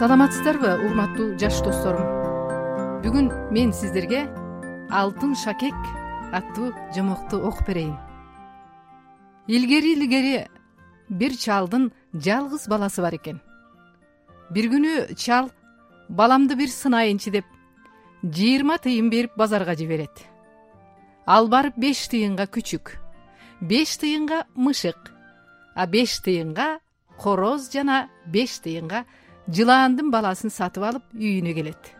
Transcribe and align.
саламатсыздарбы 0.00 0.78
урматтуу 0.80 1.34
жаш 1.36 1.58
досторум? 1.60 2.06
Бүгүн 3.04 3.26
мен 3.52 3.74
сиздерге 3.76 4.22
алтын 4.88 5.34
шакек 5.36 5.76
аттуу 6.32 6.70
жомокту 6.96 7.42
окуп 7.44 7.66
берейин. 7.66 7.98
Илгери 9.46 9.92
илгери 9.92 10.48
бир 11.10 11.36
чалдын 11.36 11.90
жалгыз 12.14 12.64
баласы 12.66 13.04
бар 13.04 13.18
экен. 13.18 13.42
Бир 14.48 14.70
күнү 14.72 15.14
чал 15.20 15.52
баламды 16.08 16.56
бир 16.56 16.72
сынайынчы 16.72 17.36
деп 17.36 17.44
жыйырма 18.24 18.80
тыйын 18.80 19.12
берип 19.12 19.36
базарга 19.36 19.76
жиберет. 19.76 20.16
Ал 21.26 21.52
барып 21.52 21.76
беш 21.76 22.08
тыйынга 22.08 22.48
күчүк 22.48 22.96
беш 23.60 23.98
тыйынга 24.00 24.46
мышык 24.56 25.12
а 25.76 25.86
беш 25.86 26.22
тыйынга 26.24 26.78
короз 27.20 27.68
жана 27.68 28.08
беш 28.24 28.62
тыйынга 28.64 29.04
жылаандын 29.56 30.10
баласын 30.12 30.52
сатып 30.52 30.84
алып 30.86 31.14
үйүнө 31.14 31.54
келет. 31.56 31.90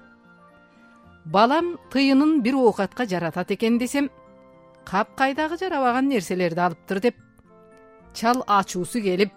Балам 1.25 1.77
тыйынын 1.93 2.41
бир 2.45 2.57
оокатка 2.57 3.07
жаратат 3.07 3.51
экен 3.51 3.79
десем 3.79 4.11
капкайдагы 4.87 5.59
жарабаган 5.59 6.09
нерселерди 6.09 6.61
алыптыр 6.61 7.01
деп 7.01 7.17
чал 8.15 8.45
ачуусу 8.47 9.03
келип 9.03 9.33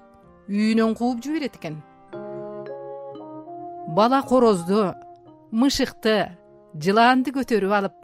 үйүнөн 0.47 0.95
кууп 0.95 1.23
жиберет 1.23 1.57
экен. 1.57 1.81
Бала 3.97 4.21
корозду 4.21 4.93
мышыкты 5.51 6.37
жылаанды 6.73 7.33
көтөрүп 7.33 7.73
алып 7.79 7.97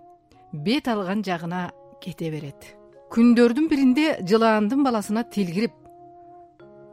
бет 0.54 0.88
алган 0.88 1.24
жагына 1.24 1.70
кете 2.02 2.32
берет. 2.32 2.76
Күндөрдүн 3.10 3.70
биринде 3.70 4.18
жылаандын 4.22 4.84
баласына 4.84 5.24
тил 5.24 5.50
кирип 5.54 5.74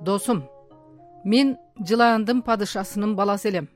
досум 0.01 0.45
мен 1.27 1.57
жылаандын 1.89 2.43
падышасынын 2.47 3.17
баласы 3.19 3.49
элем. 3.49 3.67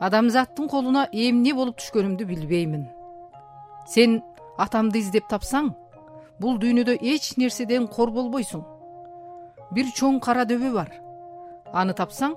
Адамзаттын 0.00 0.68
колуна 0.72 1.02
эмне 1.12 1.52
болуп 1.54 1.76
түшкөнүмдү 1.80 2.24
билбеймин. 2.30 2.86
Сен 3.92 4.22
атамды 4.56 5.02
издеп 5.02 5.28
тапсаң 5.28 5.74
бул 6.40 6.56
дүйнөдө 6.62 6.96
эч 7.12 7.34
нерседен 7.36 7.88
кор 7.92 8.12
болбойсуң. 8.16 8.62
Бир 9.76 9.92
чоң 9.98 10.20
кара 10.24 10.46
дөбө 10.48 10.72
бар. 10.78 10.94
Аны 11.72 11.92
тапсаң 11.92 12.36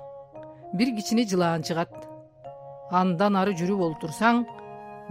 бир 0.76 0.92
кичине 0.96 1.24
жылаан 1.24 1.64
чыгат. 1.64 1.94
Андан 2.92 3.40
ары 3.40 3.56
жүрүп 3.56 3.86
олтурсаң 3.88 4.44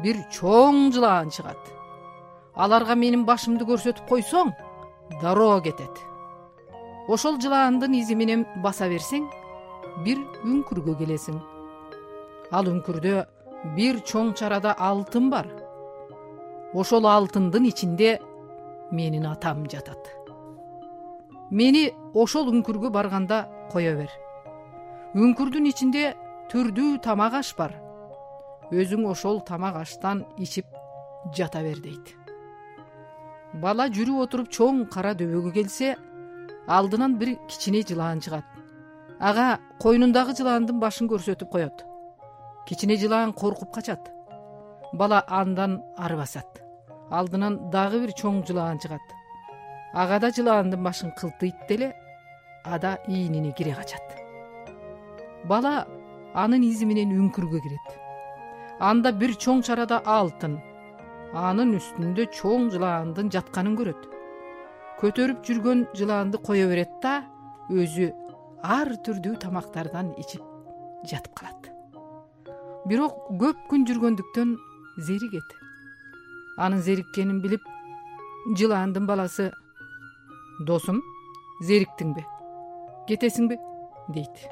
бир 0.03 0.21
чоң 0.37 0.91
жылаан 0.93 1.33
чыгат. 1.33 1.73
Аларга 2.55 2.93
менин 2.95 3.25
башымды 3.25 3.65
көрсөтүп 3.65 4.05
койсоң 4.09 4.53
дароо 5.21 5.57
кетет 5.65 6.08
ошол 7.09 7.39
жылаандын 7.41 7.95
изи 7.97 8.15
менен 8.15 8.45
баса 8.63 8.85
берсең 8.91 9.25
бир 10.05 10.19
үңкүргө 10.45 10.93
келесиң. 10.99 11.39
Ал 12.53 12.69
үңкүрдө 12.69 13.23
бир 13.75 14.02
чоң 14.05 14.35
чарада 14.38 14.75
алтын 14.77 15.30
бар. 15.33 15.49
Ошол 16.73 17.07
алтындын 17.09 17.65
ичинде 17.71 18.19
менин 18.91 19.25
атам 19.25 19.65
жатат. 19.73 20.11
Мени 21.49 21.87
ошол 22.13 22.52
үңкүргө 22.53 22.91
барганда 22.93 23.47
кое 23.73 23.95
бер. 23.97 24.11
Үңкүрдүн 25.17 25.65
ичинде 25.71 26.11
түрдүү 26.53 26.99
тамак 27.05 27.39
аш 27.41 27.55
бар. 27.57 27.73
Өзүң 28.69 29.07
ошол 29.09 29.41
тамак 29.45 29.81
аштан 29.81 30.27
ичип 30.37 30.69
жата 31.33 31.63
бер 31.65 31.81
дейт. 31.81 32.13
Бала 33.57 33.89
жүрүп 33.89 34.27
отуруп 34.27 34.53
чоң 34.53 34.83
кара 34.93 35.15
дөбөгө 35.17 35.55
келсе 35.55 35.95
алдынан 36.78 37.17
бир 37.17 37.36
кичине 37.50 37.81
жылаан 37.81 38.22
чыгат. 38.22 38.45
Ага 39.20 39.59
койнундагы 39.81 40.38
жылаандын 40.38 40.80
башын 40.80 41.09
көрсөтүп 41.11 41.50
коет. 41.52 41.86
Кичине 42.67 42.95
жылаан 43.02 43.33
коркуп 43.33 43.73
качат. 43.73 44.11
Бала 44.93 45.23
андан 45.27 45.82
ары 45.98 46.17
басат 46.17 46.70
алдынан 47.10 47.58
дагы 47.73 48.04
бир 48.04 48.14
чоң 48.14 48.43
жылаан 48.48 48.80
чыгат. 48.82 49.02
Ага 49.93 50.20
да 50.20 50.30
жылаандын 50.30 50.83
башын 50.83 51.14
кылтыйт 51.17 51.67
деле 51.70 51.93
ада 52.64 52.98
ийинине 53.08 53.52
кире 53.58 53.73
качат. 53.73 54.16
Бала 55.45 55.88
анын 56.33 56.64
изи 56.64 56.86
менен 56.86 57.16
үңкүргө 57.17 57.61
кирет. 57.66 57.89
Анда 58.80 59.11
бир 59.11 59.33
чоң 59.33 59.64
чарада 59.66 60.02
алтын. 60.05 60.60
Анын 61.33 61.76
үстүндө 61.80 62.30
чоң 62.38 62.70
жылаандын 62.73 63.33
жатканын 63.33 63.76
көрөт 63.80 64.05
көтөрүп 64.99 65.45
жүргөн 65.48 65.86
жылаанды 65.95 66.39
кое 66.43 66.65
берет 66.67 66.92
да 67.04 67.21
өзү 67.71 68.10
ар 68.77 68.92
түрдүү 69.05 69.37
тамактардан 69.43 70.11
ичип 70.20 70.43
жатып 71.08 71.37
калат. 71.39 71.70
Бирок 72.89 73.30
көп 73.39 73.61
күн 73.71 73.86
жүргөндүктөн 73.87 74.55
зеригет 75.08 75.55
анын 76.60 76.82
зериккенин 76.83 77.39
билип 77.43 77.64
жылаандын 78.60 79.08
баласы 79.08 79.49
досум 80.67 80.99
зериктиңби 81.64 82.26
кетесиңби? 83.08 83.58
дейт. 84.10 84.43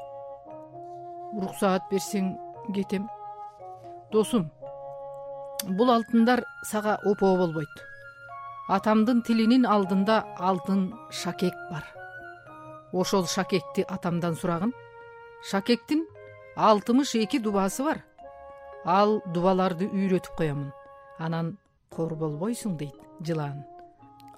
Уруксаат 1.34 1.90
берсең 1.90 2.32
кетем 2.74 3.08
досум 4.12 4.46
бул 5.76 5.90
алтындар 5.92 6.44
сага 6.70 6.96
опоо 7.04 7.36
болбойт 7.42 7.82
атамдын 8.68 9.22
тилинин 9.26 9.64
алдында 9.66 10.18
алтын 10.38 10.92
шакек 11.10 11.54
бар. 11.70 11.84
Ошол 12.92 13.26
шакекти 13.26 13.84
атамдан 13.88 14.36
сурагын. 14.36 14.72
Шакектин 15.50 16.06
алтымыш 16.56 17.14
эки 17.14 17.38
дубасы 17.38 17.84
бар. 17.84 18.04
Ал 18.84 19.20
дубаларды 19.34 19.88
үйрөтүп 19.88 20.36
коемун 20.36 20.70
анан 21.18 21.56
кор 21.90 22.14
болбойсуң 22.14 22.76
дейт 22.78 23.26
жылаан 23.26 23.64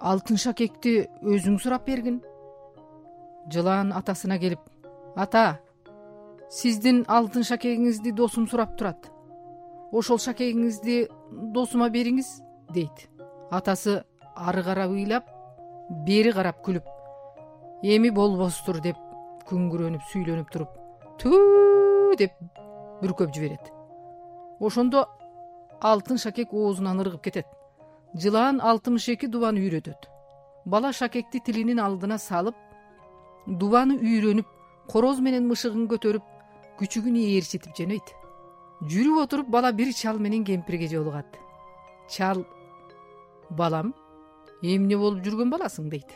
алтын 0.01 0.37
шакекти 0.41 1.05
өзүң 1.21 1.59
сурап 1.61 1.85
бергин. 1.85 2.21
Жылаан 3.51 3.91
атасына 3.93 4.37
келип 4.41 4.61
ата 5.15 5.59
сиздин 6.49 7.03
алтын 7.07 7.45
шакегиңизди 7.47 8.13
досум 8.17 8.47
сурап 8.49 8.77
турат. 8.77 9.09
Ошол 9.91 10.19
шакегиңизди 10.19 11.07
досума 11.53 11.89
бериңиз 11.89 12.39
дейт. 12.73 13.07
Атасы 13.51 14.01
ары 14.35 14.63
карап 14.63 14.91
ыйлап 14.91 15.25
бери 16.07 16.31
карап 16.31 16.61
күлүп 16.65 16.85
эми 17.83 18.09
болбостур 18.09 18.79
деп 18.81 18.97
күңгүрөнүп 19.49 20.03
сүйлөнүп 20.11 20.51
туруп 20.53 20.77
түү 21.21 22.15
деп 22.17 22.33
бүркөп 23.01 23.33
жиберет. 23.33 23.71
Ошондо 24.59 25.07
алтын 25.81 26.17
шакек 26.17 26.53
оозунан 26.53 27.01
ыргып 27.01 27.23
кетет. 27.23 27.47
Жылаан 28.13 28.61
алтымыш 28.61 29.07
эки 29.09 29.27
дубаны 29.27 29.61
үйрөтөт. 29.63 30.07
Бала 30.65 30.91
шакекти 30.93 31.39
тилинин 31.39 31.79
алдына 31.79 32.17
салып 32.19 32.55
дубаны 33.47 33.97
үйрөнүп 33.97 34.47
короз 34.91 35.19
менен 35.19 35.47
мышыгын 35.49 35.87
көтөрүп 35.89 36.25
күчүгүн 36.79 37.17
ээрчитип 37.21 37.73
жөнөйт. 37.77 38.13
Жүрүп 38.91 39.23
отуруп 39.23 39.49
бала 39.49 39.71
бир 39.71 39.93
чал 39.93 40.19
менен 40.19 40.43
кемпирге 40.43 40.87
жолугат. 40.87 41.37
Чал 42.09 42.45
балам 43.49 43.93
эмне 44.61 44.97
болуп 44.97 45.23
жүргөн 45.25 45.49
баласың 45.51 45.89
дейт. 45.89 46.11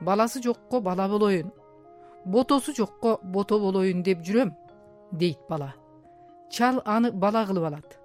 Баласы 0.00 0.42
жокко 0.42 0.80
бала 0.80 1.08
болоюн 1.08 1.52
ботосу 2.24 2.72
жокко 2.74 3.18
бото 3.22 3.58
болоюн 3.58 4.02
деп 4.02 4.22
жүрөм 4.24 4.52
дейт 5.12 5.38
бала. 5.48 5.74
Чал 6.50 6.82
аны 6.84 7.12
бала 7.12 7.44
кылып 7.46 7.64
алат. 7.64 7.98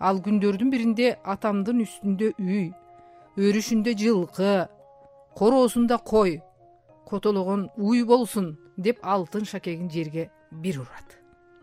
Ал 0.00 0.20
күндөрдүн 0.20 0.70
биринде 0.70 1.18
атамдын 1.24 1.82
үстүндө 1.84 2.34
үй 2.38 2.72
өрүшүндө 3.36 3.94
жылкы 3.98 4.68
короосунда 5.38 5.98
кой 5.98 6.42
котологон 7.06 7.68
уй 7.76 8.04
болсун 8.04 8.56
деп 8.76 8.98
алтын 9.02 9.44
шакегин 9.44 9.90
жерге 9.90 10.30
бир 10.50 10.80
урат. 10.80 11.18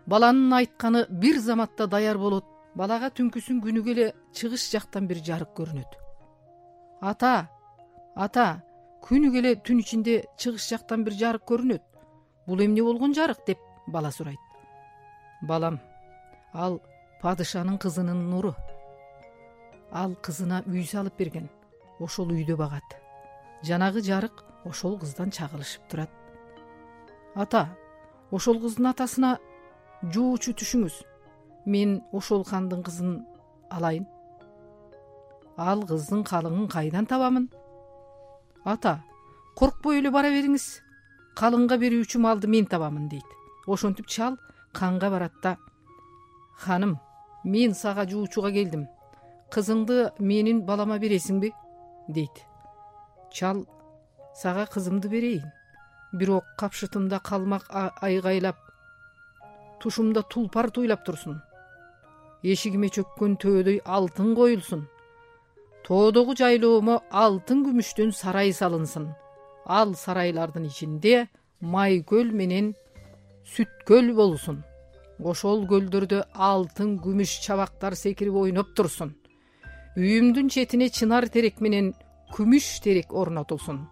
Баланын 0.07 0.53
айтканы 0.53 1.05
бир 1.09 1.39
заматта 1.39 1.87
даяр 1.87 2.17
болот 2.17 2.45
балага 2.75 3.11
түнкүсүн 3.11 3.61
күнүгө 3.63 3.91
эле 3.91 4.13
чыгыш 4.33 4.69
жактан 4.71 5.07
бир 5.07 5.19
жарык 5.23 5.53
көрүнөт 5.57 6.00
ата 7.01 7.49
ата 8.15 8.45
күнүгө 9.05 9.41
эле 9.41 9.55
түн 9.55 9.81
ичинде 9.83 10.15
чыгыш 10.37 10.67
жактан 10.69 11.03
бир 11.03 11.13
жарык 11.13 11.43
көрүнөт. 11.49 11.83
Бул 12.47 12.61
эмне 12.61 12.83
болгон 12.83 13.13
жарык 13.13 13.45
деп 13.47 13.59
бала 13.87 14.11
сурайт 14.11 14.39
балам 15.41 15.79
ал 16.53 16.79
падышанын 17.21 17.77
кызынын 17.77 18.29
нуру. 18.29 18.55
Ал 19.91 20.15
кызына 20.15 20.63
үй 20.67 20.85
салып 20.85 21.17
берген. 21.17 21.49
Ошол 21.99 22.31
үйдө 22.31 22.55
багат. 22.57 22.97
Жанагы 23.63 24.01
жарык 24.01 24.43
ошол 24.65 24.97
кыздан 24.99 25.31
чагылышып 25.31 25.87
турат 25.89 26.09
ата 27.35 27.69
ошол 28.31 28.59
кыздын 28.61 28.89
атасына 28.91 29.31
жоочу 30.13 30.53
түшүңүз 30.59 30.97
мен 31.65 32.01
ошол 32.11 32.43
хандын 32.47 32.83
кызын 32.83 33.13
алайын 33.69 34.05
ал 35.69 35.83
кыздын 35.89 36.23
калыңын 36.25 36.67
кайдан 36.71 37.05
табамын? 37.05 37.49
Ата 38.65 38.99
коркпой 39.57 39.99
эле 39.99 40.11
бара 40.11 40.29
бериңиз. 40.33 40.65
Калыңга 41.37 41.77
берүүчү 41.81 42.19
малды 42.21 42.47
мен 42.47 42.65
табамын 42.65 43.07
дейт. 43.09 43.27
Ошентип 43.67 44.07
чал 44.07 44.37
канга 44.73 45.09
барат 45.09 45.33
да. 45.43 45.57
Ханым 46.57 46.97
мен 47.43 47.73
сага 47.73 48.05
жуучуга 48.09 48.51
келдим. 48.51 48.87
Кызыңды 49.51 50.11
менин 50.19 50.61
балама 50.65 50.97
бересиңби? 50.99 51.51
Дейт. 52.07 52.45
Чал 53.31 53.65
сага 54.35 54.65
кызымды 54.65 55.09
берейин. 55.09 55.51
Бирок 56.13 56.45
капшытымда 56.57 57.19
калмак 57.19 57.67
айгайлап 58.01 58.57
тушумда 59.81 60.23
тулпар 60.23 60.69
туйлап 60.71 61.05
турсун. 61.05 61.41
Эшигиме 62.43 62.89
чөккөн 62.89 63.37
төөдөй 63.41 63.81
алтын 63.85 64.35
коюлсун 64.35 64.87
тоодогу 65.85 66.35
жайлоомо 66.37 67.01
алтын 67.23 67.63
күмүштөн 67.65 68.11
сарай 68.15 68.53
салынсын. 68.53 69.07
Ал 69.65 69.93
сарайлардын 69.95 70.67
ичинде 70.69 71.27
май 71.61 72.01
көл 72.11 72.31
менен 72.31 72.73
сүт 73.53 73.71
көл 73.87 74.13
болсун. 74.17 74.61
Ошол 75.31 75.65
көлдөрдө 75.69 76.23
алтын 76.49 76.97
күмүш 77.05 77.39
чабактар 77.45 77.95
секирип 77.95 78.35
ойноп 78.43 78.75
турсун. 78.75 79.15
Үйүмдүн 79.97 80.49
четине 80.49 80.89
чынар 80.89 81.27
терек 81.29 81.61
менен 81.61 81.93
күмүш 82.35 82.79
терек 82.83 83.13
орнотулсун. 83.13 83.83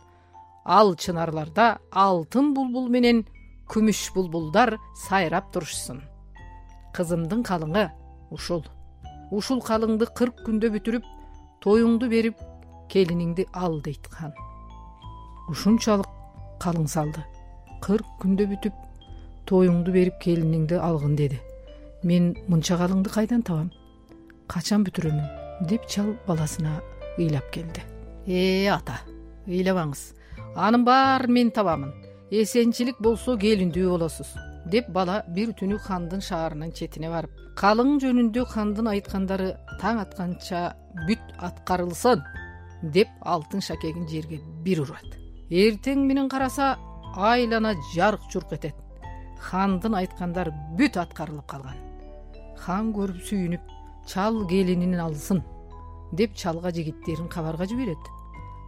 Ал 0.65 0.95
чынарларда 0.95 1.77
алтын 1.92 2.53
булбул 2.53 2.89
менен 2.89 3.25
күмүш 3.69 4.09
булбулдар 4.15 4.77
сайрап 5.07 5.51
турушсын 5.53 6.01
кызымдын 6.95 7.44
калыңы 7.45 7.85
ушул. 8.33 8.63
Ушул 9.31 9.62
калыңды 9.63 10.09
кырк 10.18 10.42
күндө 10.45 10.71
бүтүрүп 10.74 11.06
тоюңду 11.63 12.07
берип 12.11 12.39
келиниңди 12.91 13.45
ал 13.53 13.79
дейт 13.83 14.07
хан. 14.13 14.31
Ушунчалык 15.51 16.07
калың 16.63 16.88
салды. 16.88 17.23
Кырк 17.83 18.07
күндө 18.21 18.47
бүтүп 18.53 18.79
тоюңду 19.50 19.91
берип 19.95 20.19
келиниңди 20.23 20.79
алгын 20.79 21.15
деди. 21.19 21.39
Мен 22.03 22.33
мынча 22.47 22.79
калыңды 22.79 23.11
кайдан 23.11 23.44
табам? 23.44 23.71
Качан 24.47 24.85
бүтүрөмүн? 24.88 25.39
деп 25.67 25.88
чал 25.88 26.13
баласына 26.27 26.79
ыйлап 27.17 27.51
келди. 27.51 27.83
Э 28.25 28.67
ата 28.71 29.01
ыйлабаңыз. 29.47 30.13
Анын 30.56 30.85
баарын 30.85 31.33
мен 31.33 31.51
табамын. 31.51 31.91
Эсенчилик 32.31 33.01
болсо 33.01 33.35
келиндүү 33.38 33.89
болосуз 33.89 34.31
деп 34.71 34.89
бала 34.94 35.21
бир 35.36 35.51
түнү 35.60 35.77
хандын 35.86 36.21
шаарынын 36.25 36.71
четине 36.77 37.10
барып 37.13 37.38
калың 37.60 37.95
жөнүндө 38.04 38.45
хандын 38.54 38.89
айткандары 38.92 39.50
таң 39.81 40.01
атканча 40.04 40.62
бүт 41.07 41.33
аткарылсын 41.48 42.21
деп 42.95 43.10
алтын 43.33 43.63
шакегин 43.66 44.06
жерге 44.07 44.39
бир 44.66 44.83
урат. 44.86 45.18
Эртең 45.50 46.06
менен 46.07 46.30
караса 46.30 46.75
айлана 47.16 47.74
жарк 47.95 48.30
журк 48.31 48.54
этет. 48.57 48.75
Хандын 49.50 49.98
айткандары 50.01 50.54
бүт 50.80 51.00
аткарылып 51.01 51.48
калган. 51.50 51.81
Хан 52.60 52.94
көрүп 52.94 53.25
сүйүнүп 53.27 53.74
чал 54.07 54.45
келинин 54.48 55.00
алсын 55.00 55.44
деп 56.13 56.36
чалга 56.36 56.71
жигиттерин 56.71 57.27
кабарга 57.27 57.66
жиберет. 57.66 58.13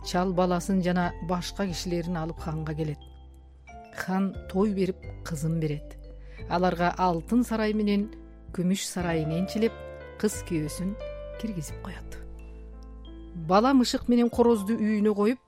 Чал 0.08 0.34
баласын 0.34 0.82
жана 0.82 1.12
башка 1.30 1.68
кишилерин 1.68 2.18
алып 2.18 2.40
ханга 2.40 2.74
келет 2.74 3.11
хан 3.96 4.34
той 4.50 4.74
берип 4.74 4.98
кызын 5.24 5.60
берет. 5.60 5.98
Аларга 6.50 6.94
алтын 6.98 7.44
сарай 7.44 7.74
менен 7.74 8.10
күмүш 8.56 8.86
сарайын 8.90 9.32
энчилеп 9.38 9.74
кыз 10.20 10.42
күйөөсүн 10.48 10.96
киргизип 11.42 11.82
коет. 11.86 12.18
Бала 13.48 13.74
мышык 13.74 14.08
менен 14.12 14.30
корозду 14.30 14.76
үйүнө 14.76 15.14
коюп 15.16 15.40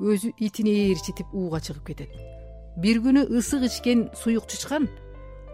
өзү 0.00 0.32
итин 0.38 0.68
ээрчитип 0.72 1.34
ууга 1.34 1.60
чыгып 1.60 1.86
кетет. 1.92 2.12
Бир 2.76 3.02
күнү 3.04 3.26
ысык 3.38 3.66
ичкен 3.68 4.08
суюк 4.16 4.48
чычкан 4.48 4.88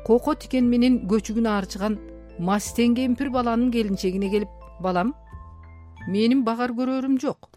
коко 0.07 0.35
тикен 0.35 0.71
менен 0.71 1.03
көчүгүн 1.11 1.49
аарчыган 1.51 1.99
мастен 2.39 2.95
кемпир 2.95 3.31
баланын 3.35 3.73
келинчегине 3.75 4.31
келип 4.31 4.49
балам 4.81 5.15
менин 6.07 6.45
багар 6.45 6.71
көрөрүм 6.71 7.19
жок. 7.21 7.51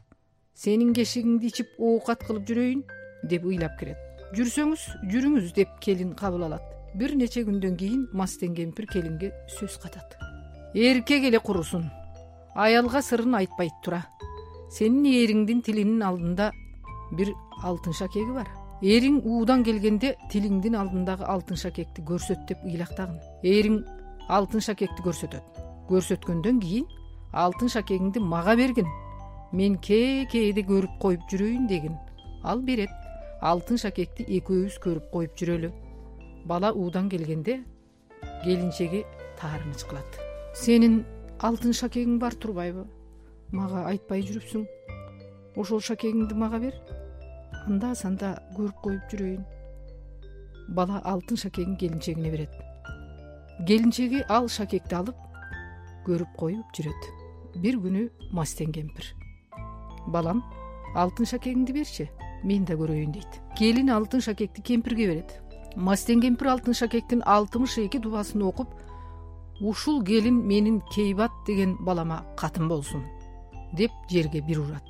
Сенин 0.54 0.94
кешигиңди 0.94 1.54
ичип 1.54 1.78
оокат 1.80 2.26
кылып 2.28 2.48
жүрөйүн 2.50 2.82
деп 3.30 3.46
ыйлап 3.46 3.78
кирет 3.80 4.11
жүрсөңүз 4.36 4.84
жүрүңүз 5.12 5.52
деп 5.56 5.72
келин 5.84 6.14
кабыл 6.16 6.46
алат. 6.48 6.64
Бир 6.96 7.16
нече 7.16 7.44
күндөн 7.48 7.76
кийин 7.80 8.06
мастен 8.16 8.56
кемпир 8.56 8.86
келинге 8.88 9.32
сөз 9.58 9.78
катат. 9.84 10.16
Эркек 10.74 11.26
эле 11.28 11.40
курусун. 11.40 11.90
Аялга 12.56 13.02
сырын 13.02 13.36
айтпайт 13.42 13.76
тура. 13.84 14.06
Сенин 14.72 15.06
эриңдин 15.06 15.62
тилинин 15.64 16.04
алдында 16.04 16.52
бир 17.18 17.34
алтын 17.64 17.94
шакеги 17.94 18.32
бар. 18.32 18.48
Эриң 18.82 19.20
уудан 19.28 19.64
келгенде 19.68 20.16
тилиңдин 20.32 20.76
алдындагы 20.80 21.28
алтын 21.28 21.60
шакекти 21.60 22.02
көрсөт 22.08 22.48
деп 22.48 22.64
ыйлактагын. 22.66 23.20
Эриң 23.44 23.82
алтын 24.30 24.64
шакекти 24.64 25.04
көрсөтөт. 25.04 25.44
Көрсөткөндөн 25.92 26.64
кийин 26.64 26.88
алтын 27.34 27.70
шакегиңди 27.70 28.24
мага 28.24 28.56
бергин 28.56 28.88
мен 29.52 29.76
кээ 29.76 30.26
кээде 30.32 30.64
көрүп 30.64 31.00
коюп 31.04 31.28
жүрөйүн 31.32 31.68
дегин. 31.68 32.00
Ал 32.44 32.64
берет 32.64 33.01
алтын 33.42 33.80
шакекти 33.82 34.26
экөөбүз 34.38 34.78
көрүп 34.84 35.10
коюп 35.14 35.38
жүрөлү. 35.40 35.72
Бала 36.50 36.72
уудан 36.74 37.10
келгенде 37.10 37.62
келинчеги 38.44 39.04
таарыныч 39.40 39.86
кылат 39.90 40.20
сенин 40.58 41.02
алтын 41.40 41.74
шакегиң 41.74 42.20
бар 42.22 42.36
турбайбы? 42.38 42.86
Мага 43.52 43.86
айтпай 43.90 44.24
жүрүпсүң. 44.26 44.66
Ошол 45.58 45.82
шакегиңди 45.84 46.38
мага 46.38 46.60
бер. 46.64 46.76
Анда 47.68 47.94
санда 47.96 48.36
көрүп 48.58 48.84
коюп 48.84 49.08
жүрөйүн. 49.12 49.46
Бала 50.78 51.02
алтын 51.06 51.38
шакегин 51.38 51.78
келинчегине 51.78 52.32
берет. 52.32 52.54
Келинчеги 53.68 54.24
ал 54.30 54.50
шакекти 54.50 54.96
алып 54.96 55.18
көрүп 56.08 56.38
коюп 56.38 56.78
жүрөт. 56.78 57.10
Бир 57.62 57.82
күнү 57.84 58.08
мастен 58.32 58.72
кемпир 58.72 59.12
балам 60.08 60.42
алтын 60.96 61.28
шакегиңди 61.30 61.76
берчи 61.76 62.08
мен 62.44 62.66
да 62.66 62.74
көрөйүн 62.74 63.12
дейт. 63.12 63.42
Келин 63.58 63.90
алтын 63.90 64.22
шакекти 64.22 64.62
кемпирге 64.62 65.08
берет. 65.08 65.42
Мастен 65.76 66.22
кемпир 66.22 66.48
алтын 66.48 66.74
шакектин 66.74 67.24
алтымыш 67.26 67.78
эки 67.78 67.98
дубасын 67.98 68.42
окуп 68.44 68.70
ушул 69.62 70.04
келин 70.04 70.42
менин 70.48 70.82
кейбат 70.94 71.32
деген 71.48 71.78
балама 71.80 72.24
катын 72.36 72.68
болсун 72.68 73.04
деп 73.74 73.92
жерге 74.10 74.42
бир 74.42 74.60
урат. 74.60 74.84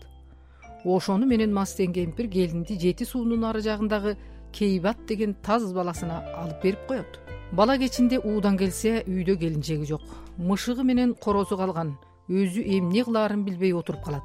Ошону 0.85 1.25
менен 1.25 1.53
мастен 1.53 1.93
кемпир 1.93 2.27
келинди 2.27 2.79
жети 2.79 3.05
суунун 3.05 3.43
ары 3.45 3.61
жагындагы 3.61 4.17
кейбат 4.51 5.05
деген 5.07 5.33
таз 5.33 5.73
баласына 5.73 6.23
алып 6.35 6.63
берип 6.63 6.87
коет. 6.87 7.19
Бала 7.51 7.77
кечинде 7.77 8.17
уудан 8.19 8.57
келсе 8.57 9.03
үйдө 9.07 9.37
келинчеги 9.37 9.85
жок. 9.85 10.01
Мышыгы 10.37 10.83
менен 10.83 11.13
корозу 11.13 11.57
калган 11.57 11.97
өзү 12.29 12.63
эмне 12.77 13.03
кылаарын 13.03 13.43
билбей 13.43 13.73
отуруп 13.73 14.03
калат. 14.05 14.23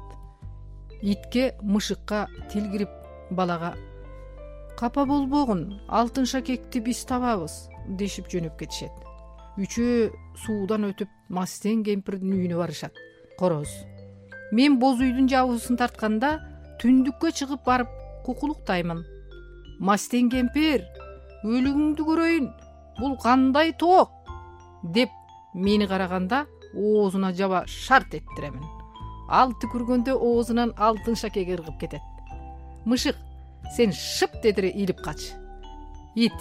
Итке 1.01 1.53
мышыкка 1.61 2.27
тил 2.51 2.71
кирип 2.71 2.89
балага 3.31 3.73
капа 4.77 5.05
болбогун 5.05 5.79
алтын 5.87 6.25
шакекти 6.29 6.81
биз 6.85 7.03
табабыз 7.09 7.53
дешип 7.99 8.27
жөнөп 8.31 8.57
кетишет. 8.59 8.93
Үчөө 9.57 10.11
суудан 10.43 10.85
өтүп 10.91 11.09
мастен 11.33 11.83
кемпирдин 11.83 12.35
үйүнө 12.35 12.59
барышат. 12.59 12.93
Короз 13.39 13.71
мен 14.51 14.77
боз 14.79 15.01
үйдүн 15.01 15.27
жабыысын 15.31 15.79
тартканда 15.81 16.37
түндүккө 16.81 17.31
чыгып 17.39 17.65
барып 17.65 17.89
кукулуктаймын. 18.25 19.01
Мастен 19.79 20.29
кемпир 20.29 20.85
өлүгүңдү 21.43 22.05
көрөйүн 22.11 22.51
бул 22.99 23.17
кандай 23.23 23.73
тоок? 23.73 24.13
деп 24.83 25.09
мени 25.53 25.87
караганда 25.87 26.45
оозуна 26.73 27.33
жаба 27.33 27.63
шарт 27.67 28.13
эттиремин. 28.13 28.63
Ал 29.27 29.51
түкүргөндө 29.61 30.13
оозунан 30.15 30.73
алтын 30.77 31.17
шакек 31.19 31.49
ыргып 31.57 31.79
кетет 31.81 32.06
мышык 32.87 33.17
сен 33.75 33.91
шып 33.91 34.39
тетире 34.41 34.69
илип 34.69 35.01
кач. 35.03 35.33
Ит 36.15 36.37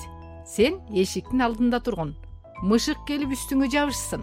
сен 0.46 0.78
эшиктин 0.94 1.42
алдында 1.42 1.80
тургун 1.82 2.14
мышык 2.62 3.02
келип 3.08 3.34
үстүңө 3.34 3.70
жабышсын. 3.72 4.22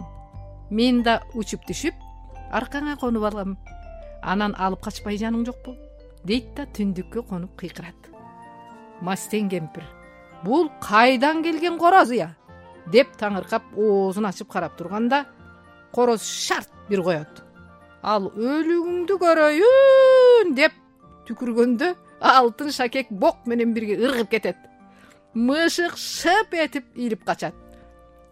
Мен 0.70 1.02
да 1.04 1.20
учуп 1.34 1.66
түшүп 1.68 1.94
аркаңа 2.50 2.96
конуп 3.00 3.28
алам. 3.30 3.58
Анан 4.22 4.54
алып 4.56 4.80
качпай 4.86 5.20
жаның 5.20 5.44
жокпу 5.46 5.76
дейт 6.24 6.54
да 6.56 6.64
түндүккө 6.64 7.26
конуп 7.28 7.58
кыйкырат. 7.60 8.08
Мастен 9.04 9.50
кемпир 9.52 9.84
бул 10.44 10.70
кайдан 10.80 11.42
келген 11.44 11.78
корозуя 11.78 12.34
деп 12.92 13.14
таңыркап 13.20 13.76
оозун 13.76 14.26
ачып 14.28 14.50
карап 14.52 14.76
турганда 14.76 15.24
короз 15.92 16.22
шарт 16.24 16.70
бир 16.88 17.02
коет. 17.02 17.42
Ал 18.02 18.28
өлүгүңдү 18.28 19.16
көрөйүн! 19.20 20.54
деп 20.56 20.74
түкүргөндө 21.28 21.94
алтын 22.20 22.70
шакек 22.70 23.10
бок 23.10 23.46
менен 23.46 23.74
бирге 23.74 23.96
ыргып 23.96 24.30
кетет. 24.30 24.56
Мышык 25.34 25.96
шып 25.96 26.54
этип 26.54 26.84
илип 26.94 27.24
качат. 27.24 27.54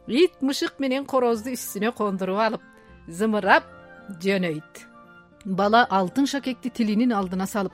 Ит 0.07 0.41
мышык 0.41 0.79
менен 0.79 1.07
корозду 1.07 1.53
үстүнө 1.53 1.93
кондуруп 1.97 2.39
алып 2.39 2.63
зымырап 3.09 3.65
жөнөйт. 4.23 4.87
Бала 5.45 5.87
алтын 5.91 6.27
шакекти 6.27 6.71
тилинин 6.71 7.13
алдына 7.13 7.47
салып 7.47 7.73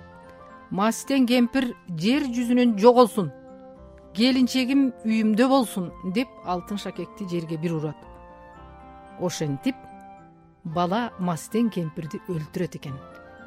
мастен 0.70 1.26
кемпир 1.26 1.72
жер 1.96 2.24
жүзүнөн 2.28 2.76
жоголсун 2.80 3.30
келинчегим 4.16 4.88
үйүмдө 5.04 5.48
болсун 5.48 5.90
деп 6.14 6.28
алтын 6.44 6.80
шакекти 6.80 7.28
жерге 7.30 7.56
бир 7.56 7.76
урат. 7.76 7.96
Ошентип 9.20 9.76
бала 10.64 11.10
мастен 11.18 11.70
кемпирди 11.70 12.20
өлтүрөт 12.28 12.76
экен. 12.80 12.96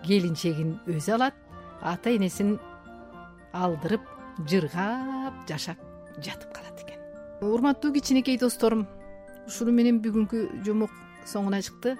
Келинчегин 0.05 0.79
өзү 0.87 1.15
алат 1.17 1.35
ата 1.81 2.13
энесин 2.15 2.57
алдырып 3.53 4.05
жыргап 4.47 5.43
жашап 5.49 5.77
жатып 6.17 6.53
калат 6.53 6.81
экен. 6.83 6.99
Урматтуу 7.41 7.93
кичинекей 7.93 8.37
досторум 8.37 8.87
ушуну 9.47 9.73
менен 9.75 10.01
бүгүнкү 10.01 10.63
жомок 10.65 10.91
соңуна 11.25 11.61
чыкты. 11.61 11.97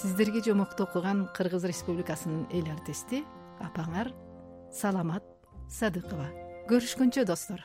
Сиздерге 0.00 0.42
жомокту 0.42 0.84
окуган 0.84 1.28
кыргыз 1.36 1.64
республикасынын 1.64 2.48
эл 2.50 2.66
артисти 2.72 3.22
апаңар 3.62 4.12
саламат 4.74 5.24
садыкова. 5.70 6.26
Көрүшкөнчө 6.68 7.24
достор 7.24 7.62